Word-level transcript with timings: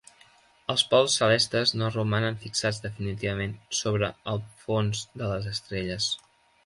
Els 0.73 0.83
pols 0.93 1.17
celestes 1.19 1.73
no 1.81 1.91
romanen 1.95 2.39
fixats 2.45 2.79
definitivament 2.85 3.53
sobre 3.81 4.11
el 4.33 4.41
fons 4.65 5.05
de 5.21 5.33
les 5.35 5.51
estrelles. 5.57 6.09